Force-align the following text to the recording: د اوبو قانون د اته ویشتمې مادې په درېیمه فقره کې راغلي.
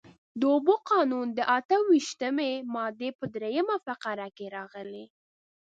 د 0.39 0.41
اوبو 0.53 0.75
قانون 0.91 1.27
د 1.37 1.39
اته 1.57 1.75
ویشتمې 1.91 2.51
مادې 2.73 3.09
په 3.19 3.25
درېیمه 3.35 3.77
فقره 3.85 4.27
کې 4.35 4.45
راغلي. 4.57 5.05